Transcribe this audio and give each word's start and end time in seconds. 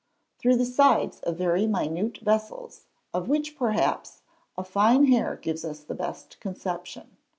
_Through 0.39 0.55
the 0.55 0.65
sides 0.65 1.19
of 1.19 1.37
very 1.37 1.67
minute 1.67 2.17
vessels, 2.23 2.87
of 3.13 3.29
which, 3.29 3.55
perhaps, 3.55 4.23
a 4.57 4.63
fine 4.63 5.05
hair 5.05 5.35
gives 5.39 5.63
us 5.63 5.81
the 5.81 5.93
best 5.93 6.39
conception. 6.39 7.17